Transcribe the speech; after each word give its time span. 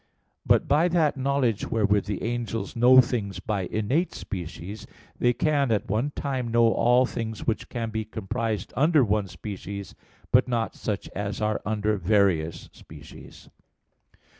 But 0.47 0.67
by 0.67 0.87
that 0.87 1.15
knowledge 1.15 1.67
wherewith 1.69 2.05
the 2.05 2.23
angels 2.23 2.75
know 2.75 3.01
things 3.01 3.39
by 3.39 3.67
innate 3.67 4.15
species, 4.15 4.87
they 5.19 5.31
can 5.31 5.71
at 5.71 5.87
one 5.91 6.09
time 6.15 6.47
know 6.47 6.73
all 6.73 7.05
things 7.05 7.45
which 7.45 7.69
can 7.69 7.91
be 7.91 8.03
comprised 8.03 8.73
under 8.75 9.03
one 9.05 9.27
species; 9.27 9.93
but 10.31 10.47
not 10.47 10.73
such 10.73 11.07
as 11.09 11.39
are 11.39 11.61
under 11.67 11.97
various 11.97 12.67
species. 12.73 13.51